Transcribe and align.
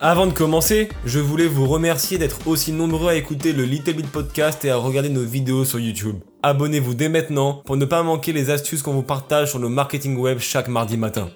Avant 0.00 0.26
de 0.26 0.32
commencer, 0.32 0.90
je 1.06 1.18
voulais 1.18 1.46
vous 1.46 1.66
remercier 1.66 2.18
d'être 2.18 2.46
aussi 2.46 2.70
nombreux 2.70 3.08
à 3.08 3.14
écouter 3.14 3.54
le 3.54 3.64
Little 3.64 3.94
Bit 3.94 4.08
Podcast 4.08 4.62
et 4.66 4.70
à 4.70 4.76
regarder 4.76 5.08
nos 5.08 5.22
vidéos 5.22 5.64
sur 5.64 5.78
YouTube. 5.78 6.16
Abonnez-vous 6.42 6.92
dès 6.92 7.08
maintenant 7.08 7.62
pour 7.64 7.78
ne 7.78 7.86
pas 7.86 8.02
manquer 8.02 8.34
les 8.34 8.50
astuces 8.50 8.82
qu'on 8.82 8.92
vous 8.92 9.02
partage 9.02 9.48
sur 9.48 9.58
le 9.58 9.70
marketing 9.70 10.18
web 10.18 10.38
chaque 10.38 10.68
mardi 10.68 10.98
matin. 10.98 11.30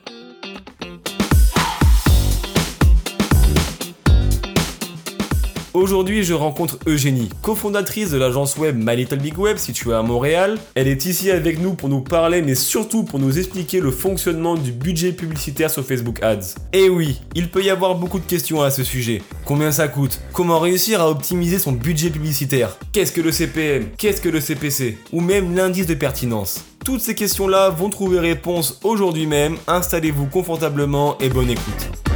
Aujourd'hui, 5.72 6.24
je 6.24 6.34
rencontre 6.34 6.80
Eugénie, 6.86 7.28
cofondatrice 7.42 8.10
de 8.10 8.18
l'agence 8.18 8.56
web 8.56 8.76
My 8.76 8.96
Little 8.96 9.20
Big 9.20 9.38
Web 9.38 9.56
située 9.56 9.94
à 9.94 10.02
Montréal. 10.02 10.58
Elle 10.74 10.88
est 10.88 11.06
ici 11.06 11.30
avec 11.30 11.60
nous 11.60 11.74
pour 11.74 11.88
nous 11.88 12.00
parler, 12.00 12.42
mais 12.42 12.56
surtout 12.56 13.04
pour 13.04 13.20
nous 13.20 13.38
expliquer 13.38 13.78
le 13.78 13.92
fonctionnement 13.92 14.56
du 14.56 14.72
budget 14.72 15.12
publicitaire 15.12 15.70
sur 15.70 15.84
Facebook 15.84 16.20
Ads. 16.24 16.56
Et 16.72 16.88
oui, 16.88 17.20
il 17.36 17.50
peut 17.50 17.62
y 17.62 17.70
avoir 17.70 17.94
beaucoup 17.94 18.18
de 18.18 18.24
questions 18.24 18.62
à 18.62 18.72
ce 18.72 18.82
sujet. 18.82 19.22
Combien 19.44 19.70
ça 19.70 19.86
coûte? 19.86 20.20
Comment 20.32 20.58
réussir 20.58 21.00
à 21.00 21.08
optimiser 21.08 21.60
son 21.60 21.70
budget 21.70 22.10
publicitaire? 22.10 22.76
Qu'est-ce 22.92 23.12
que 23.12 23.20
le 23.20 23.30
CPM 23.30 23.90
Qu'est-ce 23.96 24.20
que 24.20 24.28
le 24.28 24.40
CPC 24.40 24.98
Ou 25.12 25.20
même 25.20 25.54
l'indice 25.54 25.86
de 25.86 25.94
pertinence? 25.94 26.64
Toutes 26.84 27.00
ces 27.00 27.14
questions-là 27.14 27.70
vont 27.70 27.90
trouver 27.90 28.18
réponse 28.18 28.80
aujourd'hui 28.82 29.26
même. 29.26 29.56
Installez-vous 29.68 30.26
confortablement 30.26 31.16
et 31.18 31.28
bonne 31.28 31.50
écoute. 31.50 32.09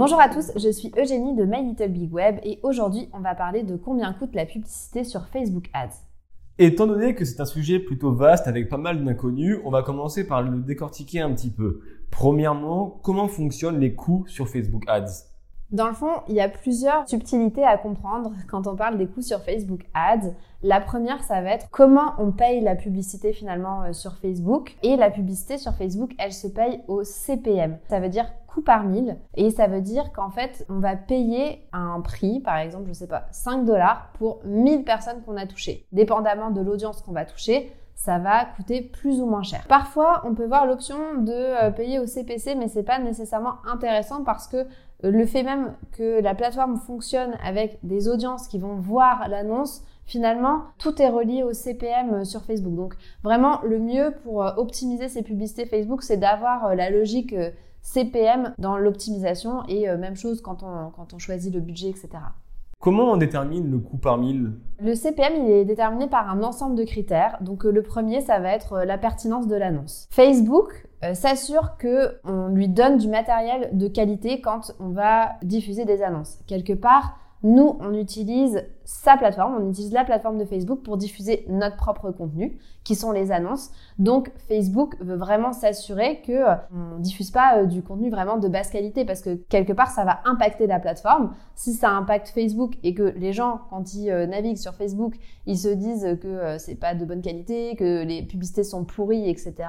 Bonjour 0.00 0.18
à 0.18 0.30
tous, 0.30 0.50
je 0.56 0.70
suis 0.70 0.90
Eugénie 0.98 1.36
de 1.36 1.44
My 1.44 1.62
Little 1.62 1.90
Big 1.90 2.10
Web 2.10 2.38
et 2.42 2.58
aujourd'hui 2.62 3.10
on 3.12 3.20
va 3.20 3.34
parler 3.34 3.64
de 3.64 3.76
combien 3.76 4.14
coûte 4.14 4.34
la 4.34 4.46
publicité 4.46 5.04
sur 5.04 5.26
Facebook 5.26 5.68
Ads. 5.74 6.06
Étant 6.58 6.86
donné 6.86 7.14
que 7.14 7.26
c'est 7.26 7.38
un 7.38 7.44
sujet 7.44 7.78
plutôt 7.78 8.14
vaste 8.14 8.48
avec 8.48 8.70
pas 8.70 8.78
mal 8.78 9.04
d'inconnus, 9.04 9.58
on 9.62 9.70
va 9.70 9.82
commencer 9.82 10.26
par 10.26 10.40
le 10.40 10.62
décortiquer 10.62 11.20
un 11.20 11.34
petit 11.34 11.50
peu. 11.50 11.82
Premièrement, 12.10 12.98
comment 13.02 13.28
fonctionnent 13.28 13.78
les 13.78 13.94
coûts 13.94 14.24
sur 14.26 14.48
Facebook 14.48 14.84
Ads? 14.88 15.26
Dans 15.70 15.86
le 15.86 15.94
fond, 15.94 16.22
il 16.28 16.34
y 16.34 16.40
a 16.40 16.48
plusieurs 16.48 17.08
subtilités 17.08 17.62
à 17.62 17.78
comprendre 17.78 18.32
quand 18.48 18.66
on 18.66 18.74
parle 18.74 18.98
des 18.98 19.06
coûts 19.06 19.22
sur 19.22 19.40
Facebook 19.40 19.82
Ads. 19.94 20.32
La 20.64 20.80
première, 20.80 21.22
ça 21.22 21.40
va 21.42 21.50
être 21.50 21.68
comment 21.70 22.14
on 22.18 22.32
paye 22.32 22.60
la 22.60 22.74
publicité 22.74 23.32
finalement 23.32 23.84
euh, 23.84 23.92
sur 23.92 24.16
Facebook. 24.16 24.76
Et 24.82 24.96
la 24.96 25.10
publicité 25.10 25.58
sur 25.58 25.72
Facebook, 25.74 26.10
elle 26.18 26.32
se 26.32 26.48
paye 26.48 26.80
au 26.88 27.04
CPM. 27.04 27.78
Ça 27.88 28.00
veut 28.00 28.08
dire 28.08 28.26
coût 28.52 28.62
par 28.62 28.84
mille. 28.84 29.18
Et 29.34 29.50
ça 29.50 29.66
veut 29.66 29.80
dire 29.80 30.12
qu'en 30.12 30.30
fait, 30.30 30.64
on 30.68 30.78
va 30.78 30.96
payer 30.96 31.66
un 31.72 32.00
prix, 32.00 32.40
par 32.40 32.56
exemple, 32.56 32.88
je 32.88 32.92
sais 32.92 33.06
pas, 33.06 33.26
5 33.30 33.64
dollars 33.64 34.10
pour 34.14 34.40
1000 34.44 34.84
personnes 34.84 35.22
qu'on 35.22 35.36
a 35.36 35.46
touchées. 35.46 35.86
Dépendamment 35.92 36.50
de 36.50 36.60
l'audience 36.60 37.02
qu'on 37.02 37.12
va 37.12 37.24
toucher, 37.24 37.72
ça 37.94 38.18
va 38.18 38.44
coûter 38.44 38.80
plus 38.80 39.20
ou 39.20 39.26
moins 39.26 39.42
cher. 39.42 39.64
Parfois, 39.68 40.22
on 40.24 40.34
peut 40.34 40.46
voir 40.46 40.66
l'option 40.66 40.96
de 41.18 41.32
euh, 41.32 41.70
payer 41.70 41.98
au 41.98 42.06
CPC, 42.06 42.54
mais 42.54 42.68
c'est 42.68 42.82
pas 42.82 42.98
nécessairement 42.98 43.56
intéressant 43.70 44.24
parce 44.24 44.48
que 44.48 44.66
le 45.02 45.26
fait 45.26 45.42
même 45.42 45.74
que 45.92 46.20
la 46.20 46.34
plateforme 46.34 46.76
fonctionne 46.76 47.34
avec 47.42 47.78
des 47.82 48.08
audiences 48.08 48.48
qui 48.48 48.58
vont 48.58 48.74
voir 48.74 49.28
l'annonce, 49.28 49.82
finalement, 50.10 50.64
tout 50.78 51.00
est 51.00 51.08
relié 51.08 51.42
au 51.42 51.52
CPM 51.52 52.24
sur 52.24 52.42
Facebook. 52.42 52.74
Donc 52.74 52.94
vraiment, 53.22 53.60
le 53.62 53.78
mieux 53.78 54.12
pour 54.24 54.44
euh, 54.44 54.52
optimiser 54.56 55.08
ces 55.08 55.22
publicités 55.22 55.66
Facebook, 55.66 56.02
c'est 56.02 56.16
d'avoir 56.16 56.66
euh, 56.66 56.74
la 56.74 56.90
logique 56.90 57.32
euh, 57.32 57.50
CPM 57.82 58.54
dans 58.58 58.76
l'optimisation 58.76 59.62
et 59.68 59.88
même 59.96 60.16
chose 60.16 60.40
quand 60.40 60.62
on, 60.62 60.90
quand 60.90 61.14
on 61.14 61.18
choisit 61.18 61.52
le 61.52 61.60
budget, 61.60 61.88
etc. 61.88 62.10
Comment 62.80 63.12
on 63.12 63.18
détermine 63.18 63.70
le 63.70 63.78
coût 63.78 63.98
par 63.98 64.16
mille? 64.16 64.52
Le 64.80 64.94
CPM, 64.94 65.34
il 65.44 65.50
est 65.50 65.64
déterminé 65.66 66.06
par 66.06 66.30
un 66.30 66.42
ensemble 66.42 66.76
de 66.76 66.84
critères. 66.84 67.36
Donc 67.42 67.64
le 67.64 67.82
premier, 67.82 68.22
ça 68.22 68.38
va 68.38 68.52
être 68.52 68.84
la 68.84 68.96
pertinence 68.96 69.46
de 69.46 69.54
l'annonce. 69.54 70.08
Facebook 70.10 70.88
euh, 71.04 71.12
s'assure 71.12 71.76
que 71.78 72.18
on 72.24 72.48
lui 72.48 72.68
donne 72.68 72.96
du 72.96 73.08
matériel 73.08 73.68
de 73.74 73.86
qualité 73.86 74.40
quand 74.40 74.72
on 74.80 74.88
va 74.88 75.32
diffuser 75.42 75.84
des 75.84 76.02
annonces. 76.02 76.38
Quelque 76.46 76.72
part, 76.72 77.18
nous, 77.42 77.76
on 77.80 77.92
utilise 77.92 78.64
sa 78.90 79.16
plateforme, 79.16 79.56
on 79.60 79.70
utilise 79.70 79.92
la 79.92 80.04
plateforme 80.04 80.36
de 80.36 80.44
Facebook 80.44 80.82
pour 80.82 80.96
diffuser 80.96 81.44
notre 81.48 81.76
propre 81.76 82.10
contenu, 82.10 82.58
qui 82.82 82.94
sont 82.94 83.12
les 83.12 83.30
annonces. 83.30 83.70
Donc, 83.98 84.32
Facebook 84.48 84.96
veut 85.00 85.16
vraiment 85.16 85.52
s'assurer 85.52 86.22
que 86.22 86.32
euh, 86.32 86.54
on 86.74 86.98
diffuse 86.98 87.30
pas 87.30 87.58
euh, 87.58 87.66
du 87.66 87.82
contenu 87.82 88.10
vraiment 88.10 88.36
de 88.36 88.48
basse 88.48 88.70
qualité, 88.70 89.04
parce 89.04 89.20
que 89.20 89.34
quelque 89.48 89.72
part, 89.72 89.90
ça 89.90 90.04
va 90.04 90.20
impacter 90.24 90.66
la 90.66 90.80
plateforme. 90.80 91.34
Si 91.54 91.72
ça 91.72 91.90
impacte 91.90 92.28
Facebook 92.30 92.74
et 92.82 92.94
que 92.94 93.14
les 93.16 93.32
gens, 93.32 93.60
quand 93.70 93.94
ils 93.94 94.12
naviguent 94.28 94.56
sur 94.56 94.74
Facebook, 94.74 95.14
ils 95.46 95.58
se 95.58 95.68
disent 95.68 96.18
que 96.20 96.58
c'est 96.58 96.74
pas 96.74 96.94
de 96.94 97.04
bonne 97.04 97.22
qualité, 97.22 97.76
que 97.76 98.02
les 98.04 98.22
publicités 98.22 98.64
sont 98.64 98.84
pourries, 98.84 99.28
etc. 99.28 99.68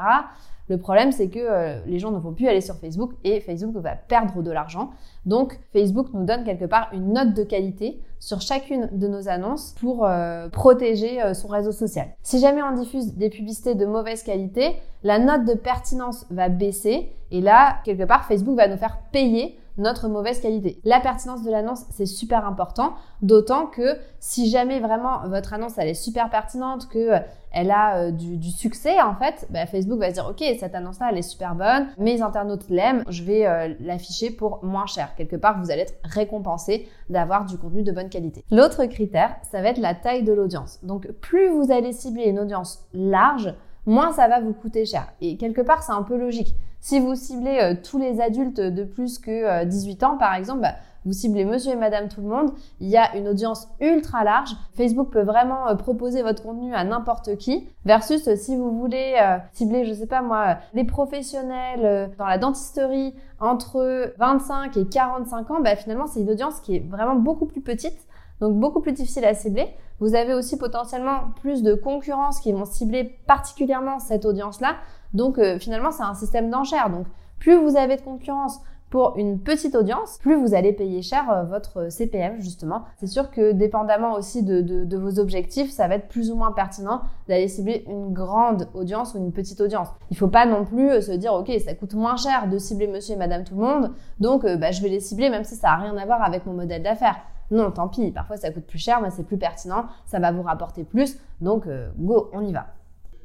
Le 0.71 0.77
problème, 0.77 1.11
c'est 1.11 1.27
que 1.27 1.39
euh, 1.39 1.81
les 1.85 1.99
gens 1.99 2.11
ne 2.11 2.17
vont 2.17 2.31
plus 2.31 2.47
aller 2.47 2.61
sur 2.61 2.75
Facebook 2.75 3.11
et 3.25 3.41
Facebook 3.41 3.75
va 3.75 3.93
perdre 3.95 4.41
de 4.41 4.51
l'argent. 4.51 4.91
Donc, 5.25 5.59
Facebook 5.73 6.07
nous 6.13 6.23
donne 6.23 6.45
quelque 6.45 6.63
part 6.63 6.89
une 6.93 7.11
note 7.11 7.33
de 7.33 7.43
qualité 7.43 8.01
sur 8.21 8.39
chacune 8.39 8.87
de 8.91 9.07
nos 9.07 9.27
annonces 9.27 9.75
pour 9.81 10.05
euh, 10.05 10.47
protéger 10.47 11.21
euh, 11.21 11.33
son 11.33 11.47
réseau 11.47 11.71
social. 11.71 12.07
Si 12.21 12.39
jamais 12.39 12.61
on 12.61 12.73
diffuse 12.73 13.15
des 13.15 13.31
publicités 13.31 13.73
de 13.73 13.85
mauvaise 13.85 14.21
qualité, 14.21 14.75
la 15.03 15.17
note 15.17 15.43
de 15.45 15.55
pertinence 15.55 16.27
va 16.29 16.47
baisser 16.47 17.11
et 17.31 17.41
là, 17.41 17.79
quelque 17.83 18.03
part, 18.03 18.25
Facebook 18.25 18.55
va 18.55 18.67
nous 18.67 18.77
faire 18.77 18.99
payer 19.11 19.57
notre 19.77 20.07
mauvaise 20.07 20.39
qualité. 20.41 20.79
La 20.83 20.99
pertinence 20.99 21.43
de 21.43 21.51
l'annonce, 21.51 21.85
c'est 21.91 22.05
super 22.05 22.45
important, 22.45 22.93
d'autant 23.21 23.67
que 23.67 23.97
si 24.19 24.49
jamais 24.49 24.79
vraiment 24.79 25.27
votre 25.27 25.53
annonce 25.53 25.77
elle 25.77 25.87
est 25.87 25.93
super 25.93 26.29
pertinente, 26.29 26.87
que 26.89 27.13
euh, 27.13 27.19
elle 27.51 27.71
a 27.71 27.97
euh, 27.97 28.11
du, 28.11 28.51
succès 28.51 29.01
en 29.01 29.15
fait, 29.15 29.47
bah, 29.49 29.65
Facebook 29.65 29.99
va 29.99 30.09
se 30.09 30.13
dire 30.13 30.27
ok 30.29 30.43
cette 30.59 30.75
annonce-là 30.75 31.09
elle 31.11 31.17
est 31.17 31.21
super 31.21 31.55
bonne, 31.55 31.87
mes 31.97 32.21
internautes 32.21 32.69
l'aiment, 32.69 33.03
je 33.09 33.23
vais 33.23 33.45
euh, 33.45 33.73
l'afficher 33.79 34.31
pour 34.31 34.63
moins 34.63 34.85
cher. 34.85 35.15
Quelque 35.15 35.35
part 35.35 35.61
vous 35.61 35.71
allez 35.71 35.81
être 35.81 35.95
récompensé 36.03 36.87
d'avoir 37.09 37.45
du 37.45 37.57
contenu 37.57 37.83
de 37.83 37.91
bonne 37.91 38.09
qualité. 38.09 38.43
L'autre 38.51 38.85
critère, 38.85 39.35
ça 39.51 39.61
va 39.61 39.69
être 39.69 39.79
la 39.79 39.95
taille 39.95 40.23
de 40.23 40.33
l'audience. 40.33 40.79
Donc 40.83 41.11
plus 41.21 41.49
vous 41.49 41.71
allez 41.71 41.93
cibler 41.93 42.25
une 42.25 42.39
audience 42.39 42.85
large, 42.93 43.53
moins 43.85 44.11
ça 44.11 44.27
va 44.27 44.39
vous 44.39 44.53
coûter 44.53 44.85
cher. 44.85 45.07
Et 45.21 45.37
quelque 45.37 45.61
part 45.61 45.83
c'est 45.83 45.93
un 45.93 46.03
peu 46.03 46.17
logique. 46.17 46.55
Si 46.81 46.99
vous 46.99 47.13
ciblez 47.13 47.59
euh, 47.61 47.75
tous 47.81 47.99
les 47.99 48.19
adultes 48.21 48.59
de 48.59 48.83
plus 48.83 49.19
que 49.19 49.63
18 49.65 50.01
euh, 50.01 50.07
ans, 50.07 50.17
par 50.17 50.33
exemple, 50.33 50.61
bah, 50.61 50.73
vous 51.05 51.13
ciblez 51.13 51.45
monsieur 51.45 51.73
et 51.73 51.75
madame 51.75 52.09
tout 52.09 52.21
le 52.21 52.27
monde, 52.27 52.51
il 52.79 52.89
y 52.89 52.97
a 52.97 53.15
une 53.15 53.27
audience 53.27 53.67
ultra 53.79 54.23
large. 54.23 54.49
Facebook 54.73 55.11
peut 55.11 55.21
vraiment 55.21 55.67
euh, 55.67 55.75
proposer 55.75 56.23
votre 56.23 56.41
contenu 56.41 56.73
à 56.73 56.83
n'importe 56.83 57.37
qui. 57.37 57.67
Versus 57.85 58.33
si 58.35 58.55
vous 58.55 58.79
voulez 58.79 59.15
cibler, 59.53 59.85
je 59.85 59.93
sais 59.93 60.07
pas 60.07 60.23
moi, 60.23 60.57
les 60.73 60.83
professionnels 60.83 62.11
dans 62.17 62.25
la 62.25 62.39
dentisterie 62.39 63.13
entre 63.39 64.13
25 64.17 64.77
et 64.77 64.87
45 64.87 65.51
ans, 65.51 65.61
bah, 65.61 65.75
finalement 65.75 66.07
c'est 66.07 66.21
une 66.21 66.29
audience 66.31 66.59
qui 66.61 66.77
est 66.77 66.87
vraiment 66.87 67.15
beaucoup 67.15 67.45
plus 67.45 67.61
petite, 67.61 68.07
donc 68.41 68.59
beaucoup 68.59 68.81
plus 68.81 68.91
difficile 68.91 69.23
à 69.23 69.33
cibler. 69.33 69.69
Vous 69.99 70.15
avez 70.15 70.33
aussi 70.33 70.57
potentiellement 70.57 71.29
plus 71.41 71.61
de 71.61 71.75
concurrence 71.75 72.39
qui 72.39 72.51
vont 72.51 72.65
cibler 72.65 73.19
particulièrement 73.27 73.99
cette 73.99 74.25
audience-là. 74.25 74.77
Donc 75.13 75.37
euh, 75.37 75.59
finalement, 75.59 75.91
c'est 75.91 76.03
un 76.03 76.15
système 76.15 76.49
d'enchères. 76.49 76.89
Donc 76.89 77.05
plus 77.37 77.55
vous 77.55 77.77
avez 77.77 77.97
de 77.97 78.01
concurrence 78.01 78.59
pour 78.89 79.13
une 79.15 79.39
petite 79.39 79.73
audience, 79.75 80.17
plus 80.17 80.35
vous 80.35 80.53
allez 80.53 80.73
payer 80.73 81.01
cher 81.01 81.29
euh, 81.29 81.43
votre 81.43 81.89
CPM 81.91 82.41
justement. 82.41 82.81
C'est 82.97 83.07
sûr 83.07 83.29
que 83.29 83.51
dépendamment 83.51 84.13
aussi 84.13 84.43
de, 84.43 84.97
vos 84.97 85.19
objectifs, 85.19 85.69
ça 85.69 85.87
va 85.87 85.95
être 85.95 86.07
plus 86.07 86.31
ou 86.31 86.35
moins 86.35 86.51
pertinent 86.51 87.01
d'aller 87.29 87.47
cibler 87.47 87.85
une 87.87 88.11
grande 88.11 88.67
audience 88.73 89.13
ou 89.13 89.19
une 89.19 89.31
petite 89.31 89.61
audience. 89.61 89.87
Il 90.09 90.17
faut 90.17 90.27
pas 90.27 90.47
non 90.47 90.65
plus 90.65 90.89
euh, 90.89 91.01
se 91.01 91.11
dire 91.11 91.33
ok 91.33 91.51
ça 91.63 91.75
coûte 91.75 91.93
moins 91.93 92.17
cher 92.17 92.49
de 92.49 92.57
cibler 92.57 92.87
Monsieur 92.87 93.13
et 93.13 93.17
Madame 93.17 93.43
tout 93.43 93.55
le 93.55 93.61
monde, 93.61 93.91
donc 94.19 94.45
bah, 94.45 94.71
je 94.71 94.81
vais 94.81 94.89
les 94.89 94.99
cibler 94.99 95.29
même 95.29 95.43
si 95.43 95.55
ça 95.55 95.73
a 95.73 95.75
rien 95.77 95.95
à 95.95 96.05
voir 96.05 96.23
avec 96.23 96.47
mon 96.47 96.53
modèle 96.53 96.81
d'affaires. 96.81 97.17
Non, 97.51 97.69
tant 97.71 97.87
pis, 97.87 98.11
parfois 98.11 98.37
ça 98.37 98.49
coûte 98.49 98.65
plus 98.65 98.79
cher, 98.79 99.01
mais 99.01 99.11
c'est 99.11 99.23
plus 99.23 99.37
pertinent, 99.37 99.85
ça 100.05 100.19
va 100.19 100.31
vous 100.31 100.41
rapporter 100.41 100.83
plus, 100.83 101.19
donc 101.41 101.67
go, 101.97 102.29
on 102.33 102.41
y 102.41 102.53
va. 102.53 102.67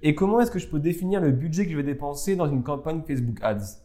Et 0.03 0.15
comment 0.15 0.41
est-ce 0.41 0.51
que 0.51 0.59
je 0.59 0.69
peux 0.69 0.81
définir 0.81 1.21
le 1.21 1.31
budget 1.31 1.65
que 1.65 1.71
je 1.71 1.77
vais 1.77 1.83
dépenser 1.83 2.37
dans 2.37 2.47
une 2.47 2.63
campagne 2.63 3.03
Facebook 3.07 3.39
Ads? 3.43 3.81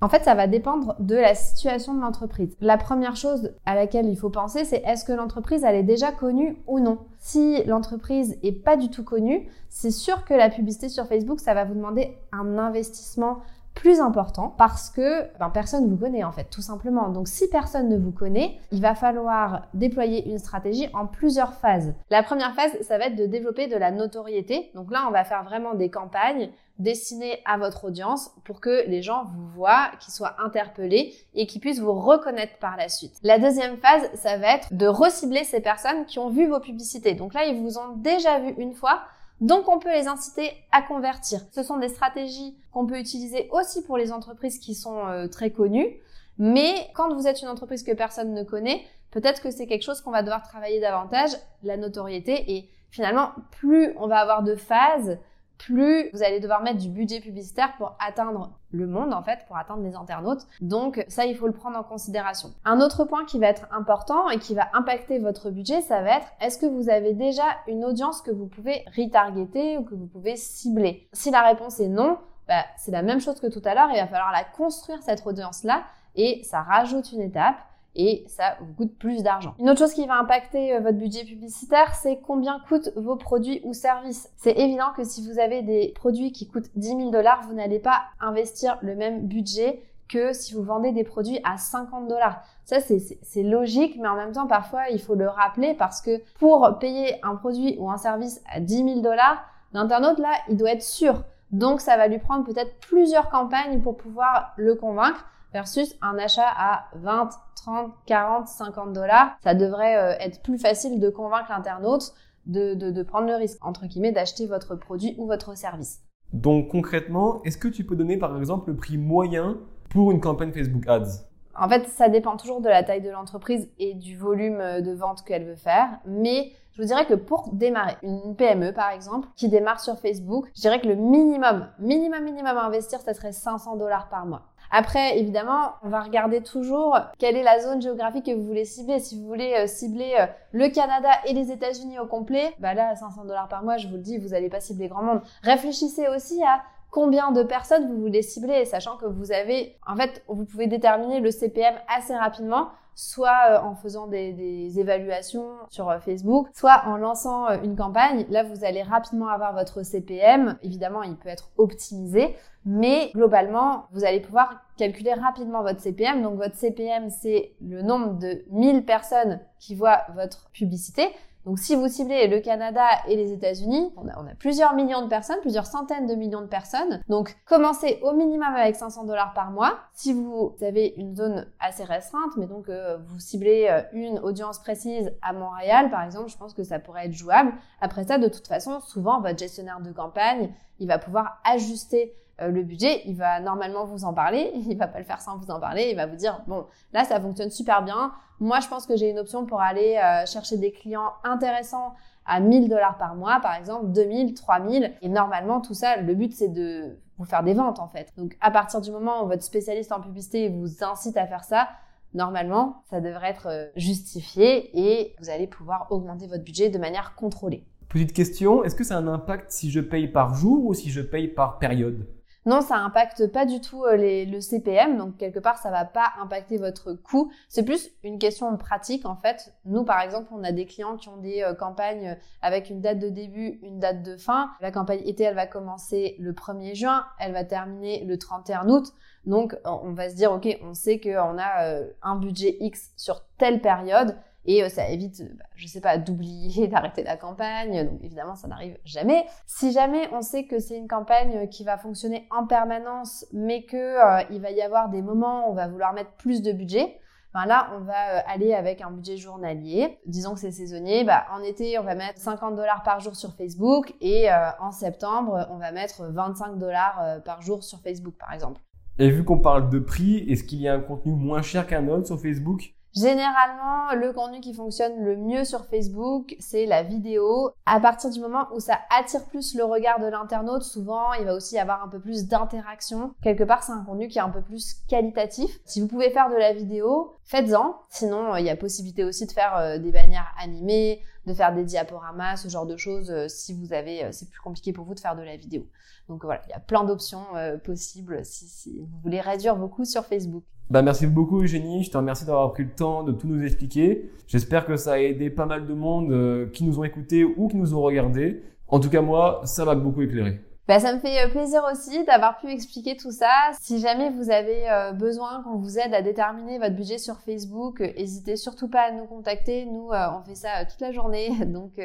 En 0.00 0.08
fait, 0.08 0.22
ça 0.22 0.36
va 0.36 0.46
dépendre 0.46 0.94
de 1.00 1.16
la 1.16 1.34
situation 1.34 1.92
de 1.92 2.00
l'entreprise. 2.00 2.56
La 2.60 2.78
première 2.78 3.16
chose 3.16 3.52
à 3.66 3.74
laquelle 3.74 4.06
il 4.06 4.16
faut 4.16 4.30
penser, 4.30 4.64
c'est 4.64 4.80
est-ce 4.86 5.04
que 5.04 5.12
l'entreprise, 5.12 5.64
elle 5.64 5.74
est 5.74 5.82
déjà 5.82 6.12
connue 6.12 6.56
ou 6.68 6.78
non? 6.78 6.98
Si 7.18 7.64
l'entreprise 7.64 8.38
est 8.44 8.52
pas 8.52 8.76
du 8.76 8.90
tout 8.90 9.02
connue, 9.02 9.48
c'est 9.68 9.90
sûr 9.90 10.24
que 10.24 10.34
la 10.34 10.50
publicité 10.50 10.88
sur 10.88 11.06
Facebook, 11.06 11.40
ça 11.40 11.52
va 11.52 11.64
vous 11.64 11.74
demander 11.74 12.16
un 12.30 12.58
investissement 12.58 13.38
plus 13.78 14.00
important 14.00 14.54
parce 14.58 14.90
que 14.90 15.22
ben, 15.38 15.50
personne 15.50 15.84
ne 15.84 15.90
vous 15.90 15.96
connaît 15.96 16.24
en 16.24 16.32
fait, 16.32 16.50
tout 16.50 16.62
simplement. 16.62 17.08
Donc 17.10 17.28
si 17.28 17.48
personne 17.48 17.88
ne 17.88 17.96
vous 17.96 18.10
connaît, 18.10 18.58
il 18.72 18.82
va 18.82 18.94
falloir 18.94 19.62
déployer 19.72 20.28
une 20.28 20.38
stratégie 20.38 20.88
en 20.94 21.06
plusieurs 21.06 21.54
phases. 21.54 21.94
La 22.10 22.24
première 22.24 22.54
phase, 22.54 22.72
ça 22.82 22.98
va 22.98 23.06
être 23.06 23.16
de 23.16 23.26
développer 23.26 23.68
de 23.68 23.76
la 23.76 23.92
notoriété. 23.92 24.70
Donc 24.74 24.90
là, 24.90 25.04
on 25.06 25.12
va 25.12 25.24
faire 25.24 25.44
vraiment 25.44 25.74
des 25.74 25.90
campagnes 25.90 26.50
destinées 26.78 27.40
à 27.44 27.56
votre 27.56 27.84
audience 27.84 28.30
pour 28.44 28.60
que 28.60 28.88
les 28.88 29.02
gens 29.02 29.24
vous 29.24 29.48
voient, 29.54 29.90
qu'ils 30.00 30.12
soient 30.12 30.36
interpellés 30.44 31.14
et 31.34 31.46
qu'ils 31.46 31.60
puissent 31.60 31.80
vous 31.80 31.92
reconnaître 31.92 32.58
par 32.58 32.76
la 32.76 32.88
suite. 32.88 33.14
La 33.22 33.38
deuxième 33.38 33.76
phase, 33.78 34.10
ça 34.14 34.36
va 34.38 34.54
être 34.54 34.72
de 34.72 34.86
recibler 34.86 35.44
ces 35.44 35.60
personnes 35.60 36.04
qui 36.06 36.18
ont 36.18 36.30
vu 36.30 36.46
vos 36.46 36.60
publicités. 36.60 37.14
Donc 37.14 37.34
là, 37.34 37.44
ils 37.44 37.60
vous 37.60 37.78
ont 37.78 37.96
déjà 37.96 38.40
vu 38.40 38.54
une 38.58 38.74
fois. 38.74 39.00
Donc 39.40 39.68
on 39.68 39.78
peut 39.78 39.92
les 39.92 40.08
inciter 40.08 40.52
à 40.72 40.82
convertir. 40.82 41.40
Ce 41.52 41.62
sont 41.62 41.76
des 41.76 41.88
stratégies 41.88 42.56
qu'on 42.72 42.86
peut 42.86 42.98
utiliser 42.98 43.48
aussi 43.52 43.82
pour 43.82 43.96
les 43.96 44.12
entreprises 44.12 44.58
qui 44.58 44.74
sont 44.74 45.06
euh, 45.06 45.28
très 45.28 45.50
connues. 45.50 45.96
Mais 46.38 46.90
quand 46.94 47.12
vous 47.14 47.26
êtes 47.26 47.42
une 47.42 47.48
entreprise 47.48 47.82
que 47.82 47.92
personne 47.92 48.32
ne 48.32 48.42
connaît, 48.42 48.84
peut-être 49.10 49.42
que 49.42 49.50
c'est 49.50 49.66
quelque 49.66 49.84
chose 49.84 50.00
qu'on 50.00 50.10
va 50.10 50.22
devoir 50.22 50.42
travailler 50.42 50.80
davantage, 50.80 51.30
la 51.62 51.76
notoriété. 51.76 52.52
Et 52.52 52.68
finalement, 52.90 53.30
plus 53.60 53.94
on 53.98 54.06
va 54.06 54.18
avoir 54.18 54.42
de 54.42 54.54
phases, 54.54 55.18
plus 55.58 56.10
vous 56.12 56.22
allez 56.22 56.40
devoir 56.40 56.62
mettre 56.62 56.78
du 56.78 56.88
budget 56.88 57.20
publicitaire 57.20 57.74
pour 57.76 57.96
atteindre 57.98 58.50
le 58.70 58.86
monde 58.86 59.12
en 59.12 59.22
fait, 59.22 59.40
pour 59.46 59.56
atteindre 59.56 59.82
les 59.82 59.94
internautes. 59.94 60.46
Donc 60.60 61.04
ça, 61.08 61.26
il 61.26 61.36
faut 61.36 61.46
le 61.46 61.52
prendre 61.52 61.78
en 61.78 61.82
considération. 61.82 62.50
Un 62.64 62.80
autre 62.80 63.04
point 63.04 63.24
qui 63.24 63.38
va 63.38 63.48
être 63.48 63.66
important 63.72 64.28
et 64.30 64.38
qui 64.38 64.54
va 64.54 64.68
impacter 64.72 65.18
votre 65.18 65.50
budget, 65.50 65.80
ça 65.80 66.02
va 66.02 66.16
être 66.16 66.28
est-ce 66.40 66.58
que 66.58 66.66
vous 66.66 66.88
avez 66.90 67.14
déjà 67.14 67.44
une 67.66 67.84
audience 67.84 68.22
que 68.22 68.30
vous 68.30 68.46
pouvez 68.46 68.84
retargeter 68.96 69.78
ou 69.78 69.84
que 69.84 69.94
vous 69.94 70.06
pouvez 70.06 70.36
cibler? 70.36 71.08
Si 71.12 71.30
la 71.30 71.42
réponse 71.42 71.80
est 71.80 71.88
non, 71.88 72.18
bah, 72.46 72.64
c'est 72.76 72.92
la 72.92 73.02
même 73.02 73.20
chose 73.20 73.40
que 73.40 73.46
tout 73.46 73.62
à 73.64 73.74
l'heure, 73.74 73.90
il 73.90 74.00
va 74.00 74.06
falloir 74.06 74.32
la 74.32 74.44
construire 74.44 75.02
cette 75.02 75.26
audience-là 75.26 75.84
et 76.14 76.42
ça 76.44 76.62
rajoute 76.62 77.12
une 77.12 77.20
étape 77.20 77.56
et 77.94 78.24
ça 78.28 78.56
vous 78.60 78.72
coûte 78.74 78.96
plus 78.98 79.22
d'argent. 79.22 79.54
Une 79.58 79.70
autre 79.70 79.80
chose 79.80 79.92
qui 79.92 80.06
va 80.06 80.18
impacter 80.18 80.74
euh, 80.74 80.80
votre 80.80 80.98
budget 80.98 81.24
publicitaire, 81.24 81.94
c'est 81.94 82.20
combien 82.20 82.60
coûtent 82.68 82.90
vos 82.96 83.16
produits 83.16 83.60
ou 83.64 83.72
services. 83.72 84.30
C'est 84.36 84.56
évident 84.58 84.92
que 84.96 85.04
si 85.04 85.26
vous 85.26 85.38
avez 85.38 85.62
des 85.62 85.92
produits 85.94 86.32
qui 86.32 86.48
coûtent 86.48 86.70
10 86.76 86.88
000 86.88 87.10
dollars, 87.10 87.42
vous 87.48 87.54
n'allez 87.54 87.80
pas 87.80 88.02
investir 88.20 88.78
le 88.82 88.94
même 88.94 89.26
budget 89.26 89.82
que 90.08 90.32
si 90.32 90.54
vous 90.54 90.62
vendez 90.62 90.92
des 90.92 91.04
produits 91.04 91.38
à 91.44 91.56
50 91.58 92.08
dollars. 92.08 92.42
Ça, 92.64 92.78
c'est 92.80 93.42
logique, 93.42 93.96
mais 94.00 94.08
en 94.08 94.16
même 94.16 94.32
temps, 94.32 94.46
parfois, 94.46 94.88
il 94.90 95.00
faut 95.00 95.14
le 95.14 95.28
rappeler 95.28 95.74
parce 95.74 96.00
que 96.00 96.22
pour 96.38 96.78
payer 96.78 97.18
un 97.22 97.36
produit 97.36 97.76
ou 97.78 97.90
un 97.90 97.98
service 97.98 98.42
à 98.50 98.60
10 98.60 98.76
000 98.84 99.00
dollars, 99.00 99.44
l'internaute, 99.72 100.18
là, 100.18 100.30
il 100.48 100.56
doit 100.56 100.70
être 100.70 100.82
sûr. 100.82 101.24
Donc, 101.50 101.80
ça 101.80 101.96
va 101.96 102.08
lui 102.08 102.18
prendre 102.18 102.44
peut-être 102.44 102.78
plusieurs 102.80 103.30
campagnes 103.30 103.80
pour 103.82 103.96
pouvoir 103.96 104.52
le 104.56 104.74
convaincre 104.74 105.24
versus 105.52 105.96
un 106.02 106.18
achat 106.18 106.46
à 106.46 106.84
20, 106.94 107.30
30, 107.62 107.92
40, 108.06 108.48
50 108.48 108.92
dollars. 108.92 109.36
Ça 109.42 109.54
devrait 109.54 109.96
euh, 109.96 110.16
être 110.20 110.42
plus 110.42 110.58
facile 110.58 111.00
de 111.00 111.10
convaincre 111.10 111.50
l'internaute 111.50 112.14
de, 112.46 112.74
de, 112.74 112.90
de 112.90 113.02
prendre 113.02 113.26
le 113.26 113.34
risque, 113.34 113.58
entre 113.64 113.86
guillemets, 113.86 114.12
d'acheter 114.12 114.46
votre 114.46 114.74
produit 114.74 115.14
ou 115.18 115.26
votre 115.26 115.56
service. 115.56 116.00
Donc 116.32 116.68
concrètement, 116.68 117.42
est-ce 117.44 117.56
que 117.56 117.68
tu 117.68 117.84
peux 117.84 117.96
donner 117.96 118.18
par 118.18 118.36
exemple 118.36 118.70
le 118.70 118.76
prix 118.76 118.98
moyen 118.98 119.58
pour 119.90 120.10
une 120.10 120.20
campagne 120.20 120.52
Facebook 120.52 120.86
Ads? 120.86 121.28
En 121.56 121.68
fait, 121.68 121.88
ça 121.88 122.08
dépend 122.08 122.36
toujours 122.36 122.60
de 122.60 122.68
la 122.68 122.82
taille 122.84 123.00
de 123.00 123.10
l'entreprise 123.10 123.68
et 123.78 123.94
du 123.94 124.16
volume 124.16 124.60
euh, 124.60 124.80
de 124.80 124.92
vente 124.92 125.24
qu'elle 125.24 125.44
veut 125.44 125.56
faire, 125.56 125.88
mais 126.06 126.52
je 126.72 126.82
vous 126.82 126.86
dirais 126.86 127.06
que 127.06 127.14
pour 127.14 127.52
démarrer, 127.52 127.96
une 128.02 128.36
PME 128.36 128.72
par 128.72 128.90
exemple, 128.90 129.26
qui 129.34 129.48
démarre 129.48 129.80
sur 129.80 129.98
Facebook, 129.98 130.48
je 130.54 130.60
dirais 130.60 130.80
que 130.80 130.86
le 130.86 130.94
minimum, 130.94 131.66
minimum, 131.80 132.22
minimum 132.22 132.56
à 132.56 132.64
investir, 132.64 133.00
ça 133.00 133.14
serait 133.14 133.32
500 133.32 133.76
dollars 133.76 134.08
par 134.08 134.26
mois. 134.26 134.47
Après, 134.70 135.18
évidemment, 135.18 135.72
on 135.82 135.88
va 135.88 136.00
regarder 136.00 136.42
toujours 136.42 136.98
quelle 137.18 137.36
est 137.36 137.42
la 137.42 137.60
zone 137.60 137.80
géographique 137.80 138.26
que 138.26 138.34
vous 138.34 138.44
voulez 138.44 138.64
cibler. 138.64 138.98
Si 138.98 139.18
vous 139.18 139.26
voulez 139.26 139.54
euh, 139.54 139.66
cibler 139.66 140.14
euh, 140.18 140.26
le 140.52 140.68
Canada 140.68 141.08
et 141.26 141.32
les 141.32 141.50
États-Unis 141.50 141.98
au 141.98 142.06
complet, 142.06 142.54
bah 142.58 142.74
là, 142.74 142.94
500 142.94 143.24
dollars 143.24 143.48
par 143.48 143.62
mois, 143.62 143.78
je 143.78 143.88
vous 143.88 143.94
le 143.94 144.02
dis, 144.02 144.18
vous 144.18 144.28
n'allez 144.28 144.50
pas 144.50 144.60
cibler 144.60 144.88
grand 144.88 145.02
monde. 145.02 145.22
Réfléchissez 145.42 146.08
aussi 146.08 146.42
à 146.42 146.62
combien 146.90 147.32
de 147.32 147.42
personnes 147.42 147.88
vous 147.88 148.00
voulez 148.00 148.22
cibler, 148.22 148.64
sachant 148.64 148.96
que 148.96 149.06
vous 149.06 149.32
avez, 149.32 149.76
en 149.86 149.96
fait, 149.96 150.22
vous 150.28 150.44
pouvez 150.44 150.66
déterminer 150.66 151.20
le 151.20 151.30
CPM 151.30 151.74
assez 151.94 152.14
rapidement 152.14 152.68
soit 152.98 153.50
euh, 153.50 153.60
en 153.60 153.76
faisant 153.76 154.08
des, 154.08 154.80
évaluations 154.80 155.46
sur 155.70 155.88
euh, 155.88 156.00
Facebook, 156.00 156.48
soit 156.52 156.82
en 156.86 156.96
lançant 156.96 157.48
euh, 157.48 157.62
une 157.62 157.76
campagne. 157.76 158.26
Là, 158.28 158.42
vous 158.42 158.64
allez 158.64 158.82
rapidement 158.82 159.28
avoir 159.28 159.54
votre 159.54 159.84
CPM. 159.84 160.58
Évidemment, 160.64 161.04
il 161.04 161.14
peut 161.14 161.28
être 161.28 161.52
optimisé, 161.58 162.34
mais 162.64 163.12
globalement, 163.14 163.84
vous 163.92 164.04
allez 164.04 164.18
pouvoir 164.18 164.64
calculer 164.76 165.14
rapidement 165.14 165.62
votre 165.62 165.80
CPM. 165.80 166.22
Donc, 166.22 166.38
votre 166.38 166.56
CPM, 166.56 167.08
c'est 167.08 167.52
le 167.60 167.82
nombre 167.82 168.18
de 168.18 168.44
1000 168.50 168.84
personnes 168.84 169.38
qui 169.60 169.76
voient 169.76 170.00
votre 170.16 170.50
publicité. 170.50 171.04
Donc 171.46 171.58
si 171.58 171.74
vous 171.74 171.88
ciblez 171.88 172.26
le 172.28 172.40
Canada 172.40 172.84
et 173.06 173.16
les 173.16 173.32
États-Unis, 173.32 173.92
on 173.96 174.06
a, 174.08 174.34
plusieurs 174.38 174.74
millions 174.74 175.02
de 175.02 175.08
personnes, 175.08 175.38
plusieurs 175.40 175.66
centaines 175.66 176.06
de 176.06 176.14
millions 176.14 176.42
de 176.42 176.46
personnes. 176.46 177.00
Donc 177.08 177.36
commencez 177.46 177.98
au 178.02 178.12
minimum 178.12 178.54
avec 178.54 178.76
500 178.76 179.04
dollars 179.04 179.32
par 179.32 179.50
mois. 179.50 179.78
Si 179.94 180.12
vous 180.12 180.54
avez 180.60 180.94
une 180.96 181.16
zone 181.16 181.46
assez 181.60 181.84
restreinte, 181.84 182.36
mais 182.36 182.46
donc 182.46 182.68
euh, 182.68 182.98
vous 183.06 183.18
ciblez 183.18 183.66
euh, 183.70 183.82
une 183.92 184.18
audience 184.18 184.58
précise 184.58 185.12
à 185.22 185.32
Montréal, 185.32 185.90
par 185.90 186.02
exemple, 186.02 186.28
je 186.28 186.36
pense 186.36 186.54
que 186.54 186.64
ça 186.64 186.78
pourrait 186.78 187.06
être 187.06 187.12
jouable. 187.12 187.52
Après 187.80 188.04
ça, 188.04 188.18
de 188.18 188.28
toute 188.28 188.46
façon, 188.46 188.80
souvent 188.80 189.20
votre 189.20 189.38
gestionnaire 189.38 189.80
de 189.80 189.90
campagne, 189.90 190.52
il 190.78 190.88
va 190.88 190.98
pouvoir 190.98 191.40
ajuster 191.44 192.14
euh, 192.40 192.48
le 192.48 192.62
budget, 192.62 193.02
il 193.06 193.16
va 193.16 193.40
normalement 193.40 193.84
vous 193.84 194.04
en 194.04 194.14
parler, 194.14 194.52
il 194.54 194.76
va 194.76 194.86
pas 194.86 194.98
le 194.98 195.04
faire 195.04 195.20
sans 195.20 195.38
vous 195.38 195.50
en 195.50 195.60
parler, 195.60 195.88
il 195.90 195.96
va 195.96 196.06
vous 196.06 196.16
dire 196.16 196.42
bon, 196.46 196.66
là 196.92 197.04
ça 197.04 197.20
fonctionne 197.20 197.50
super 197.50 197.82
bien. 197.82 198.12
Moi, 198.40 198.60
je 198.60 198.68
pense 198.68 198.86
que 198.86 198.96
j'ai 198.96 199.10
une 199.10 199.18
option 199.18 199.46
pour 199.46 199.60
aller 199.60 199.96
euh, 199.96 200.24
chercher 200.24 200.56
des 200.58 200.70
clients 200.70 201.12
intéressants 201.24 201.94
à 202.24 202.40
1000 202.40 202.68
dollars 202.68 202.96
par 202.96 203.16
mois, 203.16 203.40
par 203.40 203.54
exemple, 203.54 203.86
2000, 203.88 204.34
3000. 204.34 204.94
Et 205.02 205.08
normalement, 205.08 205.60
tout 205.60 205.74
ça, 205.74 205.96
le 205.96 206.14
but, 206.14 206.32
c'est 206.32 206.48
de 206.48 207.00
vous 207.16 207.24
faire 207.24 207.42
des 207.42 207.54
ventes, 207.54 207.80
en 207.80 207.88
fait. 207.88 208.12
Donc, 208.16 208.36
à 208.40 208.52
partir 208.52 208.80
du 208.80 208.92
moment 208.92 209.24
où 209.24 209.26
votre 209.26 209.42
spécialiste 209.42 209.90
en 209.90 210.00
publicité 210.00 210.48
vous 210.50 210.84
incite 210.84 211.16
à 211.16 211.26
faire 211.26 211.42
ça, 211.42 211.68
normalement, 212.14 212.82
ça 212.90 213.00
devrait 213.00 213.30
être 213.30 213.48
euh, 213.48 213.66
justifié 213.74 214.70
et 214.78 215.16
vous 215.18 215.30
allez 215.30 215.48
pouvoir 215.48 215.88
augmenter 215.90 216.28
votre 216.28 216.44
budget 216.44 216.68
de 216.68 216.78
manière 216.78 217.16
contrôlée. 217.16 217.64
Petite 217.88 218.12
question, 218.12 218.64
est-ce 218.64 218.74
que 218.74 218.84
ça 218.84 218.96
a 218.96 218.98
un 218.98 219.08
impact 219.08 219.50
si 219.50 219.70
je 219.70 219.80
paye 219.80 220.08
par 220.08 220.34
jour 220.34 220.66
ou 220.66 220.74
si 220.74 220.90
je 220.90 221.00
paye 221.00 221.26
par 221.26 221.58
période? 221.58 222.06
Non, 222.44 222.60
ça 222.60 222.76
impacte 222.76 223.30
pas 223.30 223.44
du 223.44 223.60
tout 223.60 223.84
euh, 223.84 224.24
le 224.26 224.40
CPM, 224.40 224.96
donc 224.96 225.16
quelque 225.16 225.38
part 225.38 225.58
ça 225.58 225.70
va 225.70 225.84
pas 225.84 226.12
impacter 226.20 226.56
votre 226.56 226.94
coût. 226.94 227.30
C'est 227.48 227.62
plus 227.62 227.90
une 228.02 228.18
question 228.18 228.56
pratique 228.56 229.04
en 229.06 229.16
fait. 229.16 229.54
Nous 229.64 229.84
par 229.84 230.00
exemple, 230.00 230.28
on 230.32 230.44
a 230.44 230.52
des 230.52 230.64
clients 230.64 230.96
qui 230.96 231.08
ont 231.08 231.16
des 231.16 231.42
euh, 231.42 231.54
campagnes 231.54 232.16
avec 232.40 232.70
une 232.70 232.80
date 232.80 233.00
de 233.00 233.08
début, 233.08 233.58
une 233.62 233.80
date 233.80 234.02
de 234.02 234.16
fin. 234.16 234.50
La 234.60 234.70
campagne 234.70 235.02
été, 235.04 235.24
elle 235.24 235.34
va 235.34 235.46
commencer 235.46 236.16
le 236.18 236.32
1er 236.32 236.74
juin, 236.74 237.06
elle 237.18 237.32
va 237.32 237.44
terminer 237.44 238.04
le 238.04 238.18
31 238.18 238.68
août. 238.68 238.94
Donc 239.26 239.54
on 239.64 239.92
va 239.92 240.08
se 240.08 240.14
dire 240.14 240.32
ok, 240.32 240.58
on 240.62 240.72
sait 240.72 241.00
qu'on 241.00 241.36
a 241.38 241.64
euh, 241.64 241.90
un 242.02 242.16
budget 242.16 242.56
X 242.60 242.92
sur 242.96 243.24
telle 243.36 243.60
période 243.60 244.16
et 244.48 244.64
euh, 244.64 244.70
ça 244.70 244.88
évite, 244.88 245.22
bah, 245.36 245.44
je 245.54 245.66
sais 245.66 245.82
pas, 245.82 245.98
d'oublier 245.98 246.66
d'arrêter 246.68 247.04
la 247.04 247.16
campagne. 247.16 247.86
Donc 247.86 248.02
évidemment, 248.02 248.34
ça 248.34 248.48
n'arrive 248.48 248.78
jamais. 248.84 249.26
Si 249.46 249.70
jamais 249.72 250.08
on 250.12 250.22
sait 250.22 250.46
que 250.46 250.58
c'est 250.58 250.76
une 250.76 250.88
campagne 250.88 251.48
qui 251.48 251.64
va 251.64 251.76
fonctionner 251.76 252.26
en 252.30 252.46
permanence, 252.46 253.26
mais 253.32 253.64
que 253.64 253.76
euh, 253.76 254.24
il 254.30 254.40
va 254.40 254.50
y 254.50 254.62
avoir 254.62 254.88
des 254.88 255.02
moments 255.02 255.46
où 255.46 255.52
on 255.52 255.54
va 255.54 255.68
vouloir 255.68 255.92
mettre 255.92 256.12
plus 256.12 256.40
de 256.40 256.52
budget, 256.52 256.98
ben 257.34 257.44
là, 257.44 257.70
on 257.76 257.80
va 257.80 257.92
euh, 257.92 258.20
aller 258.26 258.54
avec 258.54 258.80
un 258.80 258.90
budget 258.90 259.18
journalier. 259.18 259.98
Disons 260.06 260.32
que 260.32 260.40
c'est 260.40 260.50
saisonnier. 260.50 261.04
Bah, 261.04 261.26
en 261.30 261.42
été, 261.42 261.78
on 261.78 261.84
va 261.84 261.94
mettre 261.94 262.18
50 262.18 262.56
dollars 262.56 262.82
par 262.82 263.00
jour 263.00 263.14
sur 263.14 263.34
Facebook 263.34 263.92
et 264.00 264.28
en 264.60 264.72
septembre, 264.72 265.46
on 265.50 265.58
va 265.58 265.72
mettre 265.72 266.04
25 266.10 266.56
dollars 266.56 267.20
par 267.24 267.42
jour 267.42 267.62
sur 267.62 267.80
Facebook, 267.80 268.14
par 268.18 268.32
exemple. 268.32 268.62
Et 268.98 269.10
vu 269.10 269.24
qu'on 269.24 269.38
parle 269.38 269.68
de 269.68 269.78
prix, 269.78 270.18
est-ce 270.30 270.42
qu'il 270.42 270.60
y 270.60 270.68
a 270.68 270.74
un 270.74 270.80
contenu 270.80 271.12
moins 271.12 271.42
cher 271.42 271.66
qu'un 271.66 271.86
autre 271.88 272.06
sur 272.06 272.18
Facebook? 272.18 272.77
Généralement, 272.94 273.94
le 273.94 274.12
contenu 274.12 274.40
qui 274.40 274.54
fonctionne 274.54 275.04
le 275.04 275.16
mieux 275.16 275.44
sur 275.44 275.66
Facebook, 275.66 276.34
c'est 276.38 276.66
la 276.66 276.82
vidéo. 276.82 277.50
À 277.66 277.80
partir 277.80 278.10
du 278.10 278.20
moment 278.20 278.48
où 278.54 278.60
ça 278.60 278.78
attire 278.96 279.24
plus 279.26 279.54
le 279.54 279.64
regard 279.64 280.00
de 280.00 280.06
l'internaute, 280.06 280.62
souvent, 280.62 281.12
il 281.12 281.26
va 281.26 281.34
aussi 281.34 281.56
y 281.56 281.58
avoir 281.58 281.84
un 281.84 281.88
peu 281.88 282.00
plus 282.00 282.26
d'interaction. 282.26 283.14
Quelque 283.22 283.44
part, 283.44 283.62
c'est 283.62 283.72
un 283.72 283.84
contenu 283.84 284.08
qui 284.08 284.18
est 284.18 284.22
un 284.22 284.30
peu 284.30 284.42
plus 284.42 284.76
qualitatif. 284.88 285.60
Si 285.64 285.80
vous 285.80 285.88
pouvez 285.88 286.10
faire 286.10 286.30
de 286.30 286.36
la 286.36 286.52
vidéo, 286.52 287.14
faites-en. 287.24 287.76
Sinon, 287.88 288.36
il 288.36 288.44
y 288.44 288.50
a 288.50 288.56
possibilité 288.56 289.04
aussi 289.04 289.26
de 289.26 289.32
faire 289.32 289.56
euh, 289.56 289.78
des 289.78 289.92
bannières 289.92 290.34
animées, 290.42 291.02
de 291.28 291.34
faire 291.34 291.54
des 291.54 291.64
diaporamas, 291.64 292.36
ce 292.36 292.48
genre 292.48 292.66
de 292.66 292.76
choses. 292.76 293.10
Euh, 293.10 293.26
si 293.28 293.52
vous 293.52 293.72
avez, 293.72 294.08
c'est 294.10 294.28
plus 294.28 294.40
compliqué 294.40 294.72
pour 294.72 294.84
vous 294.84 294.94
de 294.94 295.00
faire 295.00 295.14
de 295.14 295.22
la 295.22 295.36
vidéo. 295.36 295.66
Donc 296.08 296.24
voilà, 296.24 296.40
il 296.46 296.50
y 296.50 296.54
a 296.54 296.60
plein 296.60 296.84
d'options 296.84 297.22
possibles 297.64 298.20
si, 298.24 298.78
vous 298.78 299.00
voulez 299.02 299.20
réduire 299.20 299.58
coûts 299.68 299.84
sur 299.84 300.06
Facebook. 300.06 300.42
Bah, 300.70 300.80
merci 300.80 301.06
beaucoup 301.06 301.42
Eugénie, 301.42 301.84
je 301.84 301.90
te 301.90 301.98
remercie 301.98 302.24
d'avoir 302.24 302.50
pris 302.52 302.64
le 302.64 302.70
temps 302.70 303.02
de 303.02 303.12
tout 303.12 303.26
nous 303.26 303.42
expliquer. 303.44 304.10
J'espère 304.26 304.64
que 304.64 304.76
ça 304.76 304.92
a 304.92 304.98
aidé 304.98 305.28
pas 305.28 305.44
mal 305.44 305.66
de 305.66 305.74
monde 305.74 306.50
qui 306.52 306.64
nous 306.64 306.78
ont 306.78 306.84
écoutés 306.84 307.24
ou 307.24 307.48
qui 307.48 307.56
nous 307.56 307.74
ont 307.74 307.82
regardés. 307.82 308.42
En 308.68 308.80
tout 308.80 308.88
cas 308.88 309.02
moi, 309.02 309.42
ça 309.44 309.66
m'a 309.66 309.74
beaucoup 309.74 310.00
éclairé. 310.00 310.40
Bah, 310.68 310.80
ça 310.80 310.92
me 310.92 311.00
fait 311.00 311.24
euh, 311.24 311.30
plaisir 311.30 311.62
aussi 311.72 312.04
d'avoir 312.04 312.36
pu 312.36 312.50
expliquer 312.50 312.94
tout 312.94 313.10
ça. 313.10 313.30
Si 313.58 313.80
jamais 313.80 314.10
vous 314.10 314.30
avez 314.30 314.70
euh, 314.70 314.92
besoin 314.92 315.42
qu'on 315.42 315.56
vous 315.56 315.78
aide 315.78 315.94
à 315.94 316.02
déterminer 316.02 316.58
votre 316.58 316.74
budget 316.74 316.98
sur 316.98 317.20
Facebook, 317.20 317.80
n'hésitez 317.80 318.36
surtout 318.36 318.68
pas 318.68 318.82
à 318.82 318.92
nous 318.92 319.06
contacter. 319.06 319.64
Nous, 319.64 319.88
on 319.90 320.22
fait 320.24 320.34
ça 320.34 320.66
toute 320.66 320.82
la 320.82 320.92
journée, 320.92 321.32
donc 321.46 321.80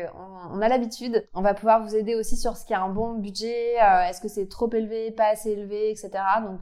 on, 0.51 0.61
a 0.61 0.67
l'habitude. 0.67 1.25
On 1.33 1.41
va 1.41 1.53
pouvoir 1.53 1.81
vous 1.81 1.95
aider 1.95 2.15
aussi 2.15 2.35
sur 2.35 2.57
ce 2.57 2.65
qui 2.65 2.73
est 2.73 2.75
un 2.75 2.89
bon 2.89 3.13
budget, 3.13 3.75
est-ce 4.09 4.19
que 4.19 4.27
c'est 4.27 4.49
trop 4.49 4.69
élevé, 4.73 5.11
pas 5.11 5.31
assez 5.31 5.51
élevé, 5.51 5.89
etc. 5.89 6.11
Donc 6.43 6.59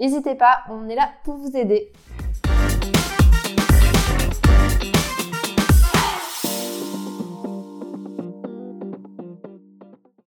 n'hésitez 0.00 0.36
pas, 0.36 0.62
on 0.70 0.88
est 0.88 0.94
là 0.94 1.10
pour 1.24 1.36
vous 1.36 1.54
aider. 1.54 1.92